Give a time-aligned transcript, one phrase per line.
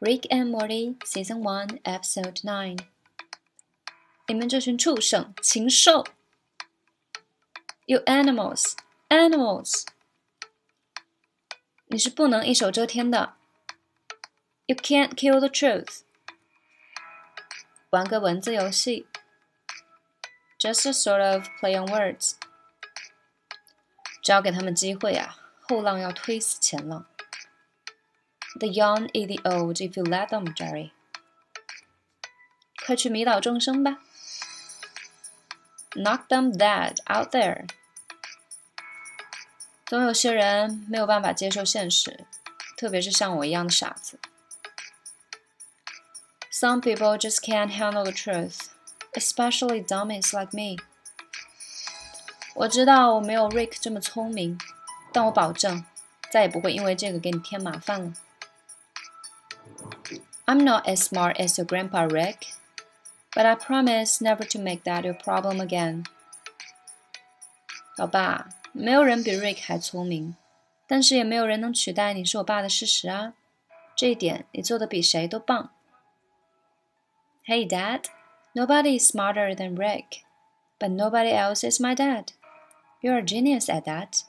[0.00, 2.78] Rick and Morty Season One Episode Nine。
[4.28, 6.04] 你们这群畜生，禽兽！
[7.86, 8.72] You animals,
[9.08, 9.84] animals！
[11.86, 13.34] 你是不能一手遮天的。
[14.66, 16.00] You can't kill the truth。
[17.90, 19.06] 玩个文字游戏。
[20.58, 22.32] Just a sort of play on words。
[24.20, 27.06] 只要给他们机会啊，后浪要推死前浪。
[28.60, 30.92] The young eat the old if you let them, Jerry。
[32.86, 33.98] 快去迷倒众生吧！
[35.90, 37.68] Knock them dead out there。
[39.84, 42.26] 总有些人没有办法接受现实，
[42.76, 44.18] 特别是像我一样的傻子。
[46.50, 48.68] Some people just can't handle the truth,
[49.12, 50.82] especially dummies like me.
[52.54, 54.58] 我知道我没有 Rick 这么聪明，
[55.12, 55.84] 但我保证
[56.30, 58.14] 再也不会因为这个给你添麻烦了。
[60.46, 62.46] I'm not as smart as your grandpa Rick,
[63.34, 66.04] but I promise never to make that your problem again.
[67.96, 70.36] 老爸，没有人比 Rick 还聪明，
[70.86, 73.34] 但是也没有人能取代你是我爸的事实啊。
[73.96, 75.72] 这一点你做的比谁都棒。
[77.46, 78.04] Hey, Dad,
[78.54, 80.22] nobody is smarter than Rick,
[80.78, 82.32] but nobody else is my dad.
[83.00, 84.22] You're a genius at that.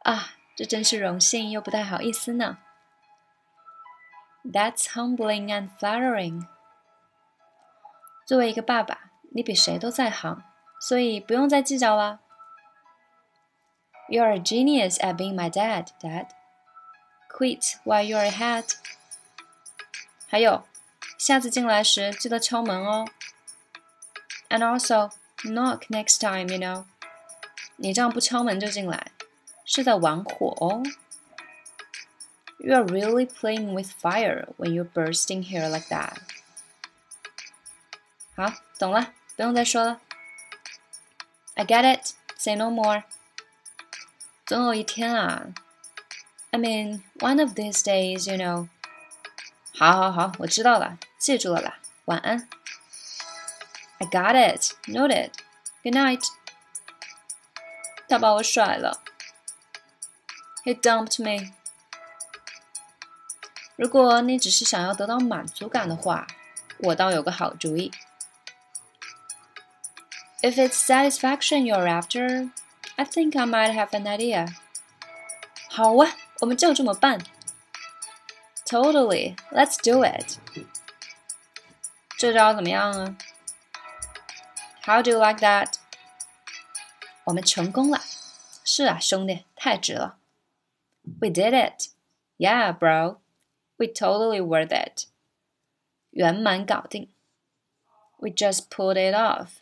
[0.00, 2.58] 啊，这真是荣幸又不太好意思呢。
[4.46, 6.46] That's humbling and flattering.
[8.26, 10.42] 作为一个爸爸，你比谁都在行，
[10.80, 12.20] 所以不用再计较了。
[14.08, 16.28] You're a genius at being my dad, Dad.
[17.30, 18.74] Quit while you're ahead.
[20.28, 20.64] 还有，
[21.18, 23.06] 下次进来时记得敲门哦。
[24.48, 25.10] And also
[25.44, 26.84] knock next time, you know.
[27.76, 29.12] 你这样不敲门就进来，
[29.64, 30.82] 是在玩火哦。
[32.58, 36.18] You are really playing with fire when you burst in here like that.
[38.36, 40.00] 好，懂了，不用再说了。
[41.54, 42.14] I get it.
[42.38, 43.04] Say no more.
[44.46, 45.46] 总有一天啊，
[46.50, 48.68] I mean, one of these days, you know.
[49.74, 51.78] 好好好，我知道了，记住了啦。
[52.06, 52.48] 晚安。
[53.98, 54.74] I got it.
[54.88, 55.30] Noted.
[55.82, 56.24] Good night.
[58.08, 59.02] 他把我甩了。
[60.64, 61.52] He dumped me.
[63.76, 66.26] 如果你只是想要得到满足感的话，
[66.78, 67.90] 我倒有个好主意。
[70.42, 72.50] If it's satisfaction you're after,
[72.96, 74.54] I think I might have an idea.
[75.70, 77.20] 好啊，我们就这么办。
[78.66, 80.38] Totally, let's do it.
[82.18, 83.16] 这招怎么样啊？
[84.84, 85.74] How do you like that?
[87.24, 88.00] 我们成功了。
[88.64, 90.16] 是啊，兄弟，太值了。
[91.20, 91.90] We did it.
[92.38, 93.18] Yeah, bro.
[93.78, 95.06] We totally worth it.
[96.10, 97.08] 圆满搞定。
[98.18, 99.60] We just pulled it off.